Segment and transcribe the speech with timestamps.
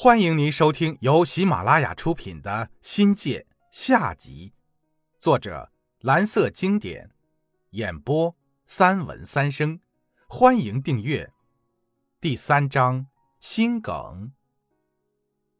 [0.00, 4.52] 欢迎您收听由喜马拉雅出品的《新界》下集，
[5.18, 7.10] 作者蓝色经典，
[7.70, 8.32] 演播
[8.64, 9.80] 三文三生。
[10.28, 11.28] 欢迎订阅。
[12.20, 13.08] 第三章
[13.40, 14.30] 心梗。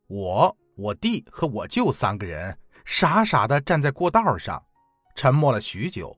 [0.06, 4.64] 我、我弟和我舅三个人傻傻的站在过道上，
[5.16, 6.16] 沉默了许久。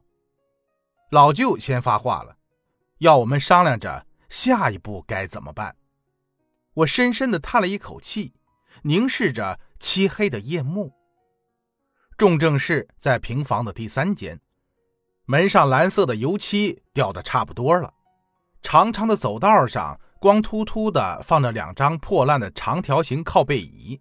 [1.09, 2.37] 老舅先发话了，
[2.99, 5.75] 要我们商量着下一步该怎么办。
[6.75, 8.33] 我深深的叹了一口气，
[8.83, 10.93] 凝视着漆黑的夜幕。
[12.17, 14.41] 重症室在平房的第三间，
[15.25, 17.93] 门上蓝色的油漆掉的差不多了。
[18.63, 24.01] 长长的走道上，光秃秃的放着两张破烂的长条形靠背椅。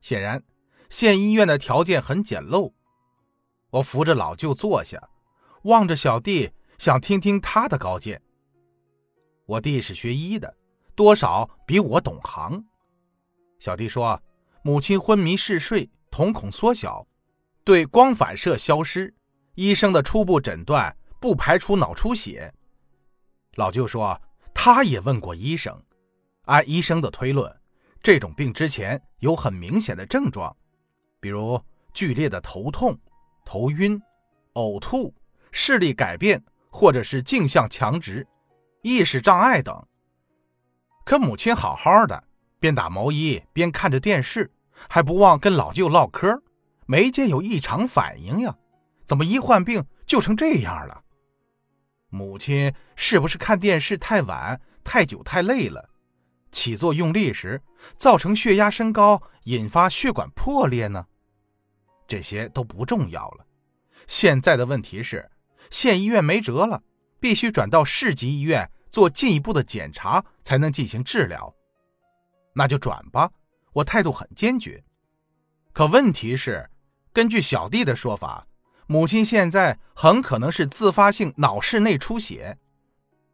[0.00, 0.42] 显然，
[0.88, 2.72] 县医院的条件很简陋。
[3.70, 5.10] 我扶着老舅坐下，
[5.64, 8.22] 望着小弟，想听听他的高见。
[9.46, 10.56] 我弟是学医的。
[10.94, 12.64] 多少比我懂行。
[13.58, 14.20] 小弟说，
[14.62, 17.06] 母亲昏迷嗜睡，瞳孔缩小，
[17.64, 19.12] 对光反射消失。
[19.54, 22.52] 医生的初步诊断不排除脑出血。
[23.54, 24.20] 老舅说，
[24.52, 25.80] 他也问过医生，
[26.46, 27.54] 按医生的推论，
[28.02, 30.54] 这种病之前有很明显的症状，
[31.20, 31.60] 比如
[31.92, 32.98] 剧烈的头痛、
[33.44, 34.00] 头晕、
[34.54, 35.14] 呕吐、
[35.52, 38.26] 视力改变，或者是镜像强直、
[38.82, 39.86] 意识障碍等。
[41.04, 42.24] 可母亲好好的，
[42.58, 44.50] 边打毛衣边看着电视，
[44.88, 46.42] 还不忘跟老舅唠嗑，
[46.86, 48.56] 没见有异常反应呀？
[49.04, 51.02] 怎么一患病就成这样了？
[52.08, 55.90] 母亲是不是看电视太晚、太久、太累了，
[56.50, 57.60] 起坐用力时
[57.96, 61.04] 造成血压升高，引发血管破裂呢？
[62.06, 63.46] 这些都不重要了。
[64.06, 65.30] 现在的问题是，
[65.70, 66.82] 县医院没辙了，
[67.20, 68.70] 必须转到市级医院。
[68.94, 71.52] 做进一步的检查才能进行治疗，
[72.54, 73.28] 那就转吧。
[73.72, 74.80] 我态度很坚决。
[75.72, 76.70] 可问题是，
[77.12, 78.46] 根据小弟的说法，
[78.86, 82.56] 母亲现在很可能是自发性脑室内出血，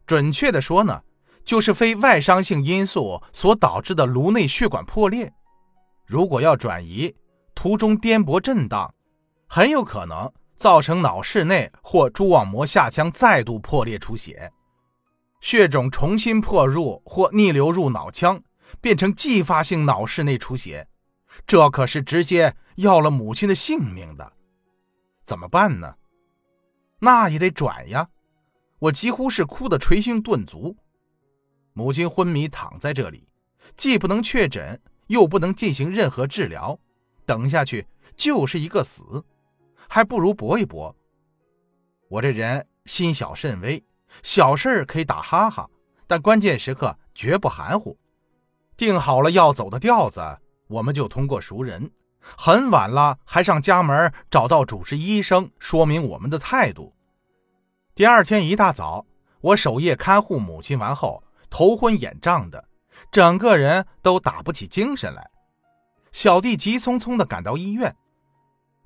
[0.07, 1.03] 准确的说呢，
[1.45, 5.31] 就是非外伤性因素所导致的颅内血管破裂。
[6.07, 7.15] 如果要转移，
[7.55, 8.95] 途中颠簸震荡，
[9.47, 14.51] 很有可能造成脑室内或蛛网膜下腔再度破裂出血。
[15.41, 18.43] 血肿重新破入或逆流入脑腔，
[18.81, 20.89] 变成继发性脑室内出血，
[21.47, 24.33] 这可是直接要了母亲的性命的。
[25.23, 25.97] 怎么办呢？
[26.99, 28.11] 那也得转呀！
[28.79, 30.77] 我几乎是哭得捶胸顿足。
[31.73, 33.29] 母亲昏迷躺在这里，
[33.77, 36.79] 既不能确诊，又不能进行任何治疗，
[37.25, 37.87] 等下去
[38.17, 39.25] 就是一个死，
[39.89, 40.95] 还不如搏一搏。
[42.09, 43.83] 我这人心小慎微。
[44.23, 45.69] 小事可以打哈哈，
[46.07, 47.99] 但关键时刻绝不含糊。
[48.77, 50.21] 定好了要走的调子，
[50.69, 51.91] 我们就通过熟人。
[52.37, 56.95] 很晚了，还上家门找到主治医生，说明我们的态度。
[57.95, 59.07] 第二天一大早，
[59.41, 62.63] 我守夜看护母亲完后，头昏眼胀的，
[63.11, 65.31] 整个人都打不起精神来。
[66.13, 67.95] 小弟急匆匆地赶到医院，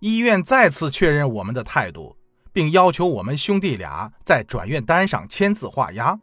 [0.01, 2.17] 医院再次确认我们的态度。
[2.55, 6.19] 并要求我们兄弟俩在转院单上签字画押。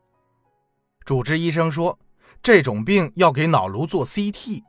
[1.05, 1.99] 主治医生说，
[2.41, 4.63] 这种病要给脑颅做 CT，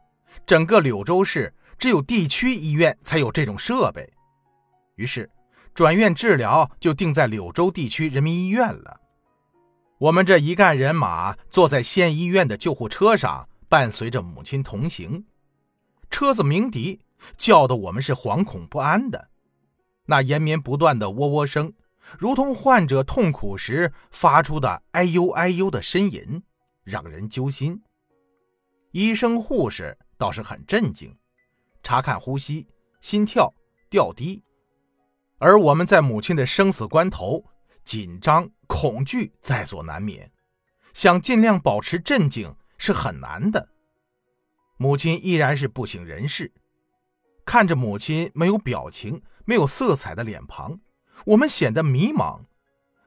[0.44, 4.12] 整个柳州市只有地区医院才有这种设备。
[4.96, 5.30] 于是，
[5.72, 9.00] 转院治疗就定在柳州地区人民医院了。
[9.98, 15.24] 我们这一干人马坐在县医院的救护车上，伴随着母亲同行。
[16.10, 17.00] 车子鸣笛，
[17.36, 19.28] 叫得我们是惶恐不安的。
[20.06, 21.72] 那延绵不断的喔喔声，
[22.18, 26.42] 如同患者痛苦时发出的哎呦哎呦的呻吟，
[26.82, 27.80] 让人揪心。
[28.90, 31.16] 医生护士倒是很镇静，
[31.82, 32.66] 查看呼吸、
[33.00, 33.52] 心跳、
[33.88, 34.42] 掉滴。
[35.38, 37.44] 而我们在母亲的生死关头，
[37.84, 40.30] 紧张、恐惧在所难免，
[40.92, 43.68] 想尽量保持镇静是很难的。
[44.76, 46.52] 母亲依然是不省人事，
[47.44, 49.22] 看着母亲没有表情。
[49.44, 50.80] 没有色彩的脸庞，
[51.26, 52.40] 我们显得迷茫，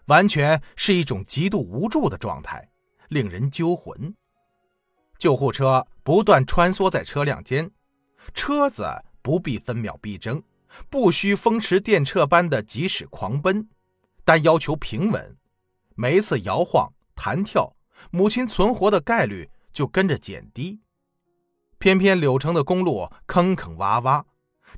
[0.07, 2.69] 完全是一种极度无助的状态，
[3.09, 4.15] 令人揪魂。
[5.17, 7.71] 救护车不断穿梭在车辆间，
[8.33, 8.85] 车子
[9.21, 10.43] 不必分秒必争，
[10.89, 13.69] 不需风驰电掣般的疾驶狂奔，
[14.23, 15.37] 但要求平稳。
[15.95, 17.75] 每一次摇晃弹跳，
[18.11, 20.81] 母亲存活的概率就跟着减低。
[21.79, 24.25] 偏偏柳城的公路坑坑洼洼，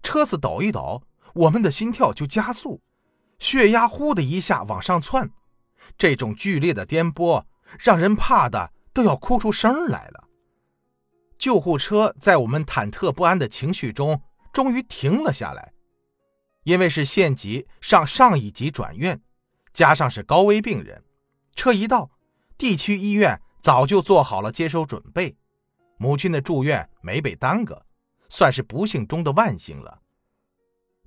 [0.03, 1.01] 车子抖一抖。
[1.37, 2.81] 我们的心跳就加速，
[3.37, 5.29] 血压呼的一下往上窜，
[5.95, 7.43] 这种剧烈的颠簸
[7.79, 10.27] 让人怕的都要哭出声来了。
[11.37, 14.19] 救护车在我们忐忑不安的情绪中，
[14.51, 15.73] 终于停了下来。
[16.63, 19.21] 因为是县级上上一级转院，
[19.71, 21.03] 加上是高危病人，
[21.55, 22.09] 车一到，
[22.57, 25.37] 地区医院早就做好了接收准备。
[25.97, 27.85] 母亲的住院没被耽搁，
[28.27, 30.01] 算是不幸中的万幸了。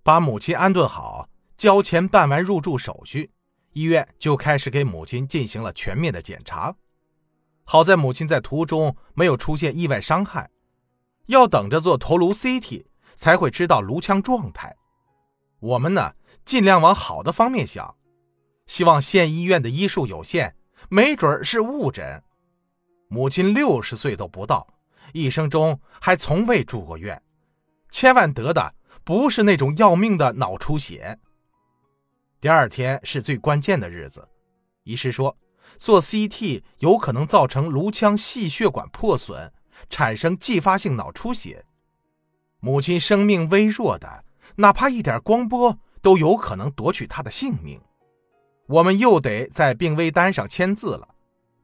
[0.03, 3.31] 把母亲安顿好，交钱办完入住手续，
[3.73, 6.75] 医院就开始给母亲进行了全面的检查。
[7.65, 10.51] 好在母亲在途中没有出现意外伤害，
[11.27, 14.75] 要等着做头颅 CT 才会知道颅腔状态。
[15.61, 16.15] 我们呢，
[16.45, 17.95] 尽量往好的方面想，
[18.67, 20.57] 希望县医院的医术有限，
[20.89, 22.23] 没准是误诊。
[23.09, 24.67] 母亲六十岁都不到，
[25.13, 27.23] 一生中还从未住过院，
[27.91, 28.75] 千万得的
[29.05, 31.19] 不是那种要命的脑出血。
[32.41, 34.29] 第二天是最关键的日子，
[34.85, 35.37] 医师说。
[35.77, 39.51] 做 CT 有可能造成颅腔细血管破损，
[39.89, 41.65] 产生继发性脑出血。
[42.59, 44.25] 母亲生命微弱的，
[44.57, 47.81] 哪怕一点光波都有可能夺取她的性命。
[48.67, 51.09] 我们又得在病危单上签字了，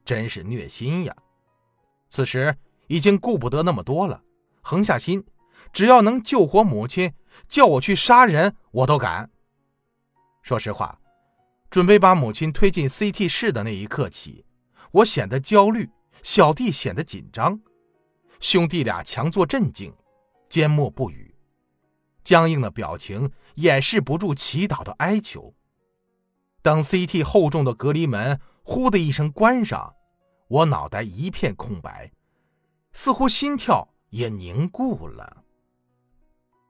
[0.03, 1.15] 真是虐心呀！
[2.09, 2.55] 此时
[2.87, 4.23] 已经顾不得那么多了，
[4.61, 5.23] 横下心，
[5.71, 7.13] 只要能救活母亲，
[7.47, 9.29] 叫我去杀人我都敢。
[10.41, 10.99] 说实话。
[11.69, 14.45] 准备把母亲推进 CT 室的那一刻起，
[14.91, 15.89] 我显得焦虑，
[16.23, 17.59] 小弟显得紧张，
[18.39, 19.93] 兄弟俩强作镇静，
[20.47, 21.35] 缄默不语，
[22.23, 25.53] 僵硬的表情掩饰不住祈祷的哀求。
[26.61, 29.93] 当 CT 厚重的隔离门“呼”的一声关上，
[30.47, 32.13] 我脑袋一片空白，
[32.93, 35.43] 似乎心跳也凝固了。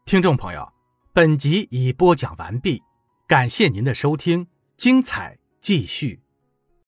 [0.08, 0.72] 听众朋友，
[1.12, 2.82] 本集已播讲完毕，
[3.28, 4.48] 感谢您的收听。
[4.78, 6.22] 精彩继续。